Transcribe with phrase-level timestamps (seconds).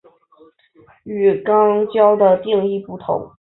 [1.03, 3.35] 与肛交的定义不同。